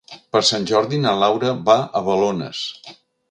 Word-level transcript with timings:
Per 0.35 0.39
Sant 0.47 0.63
Jordi 0.71 0.99
na 1.03 1.13
Laura 1.25 1.53
va 1.69 1.77
a 1.99 2.03
Balones. 2.09 2.63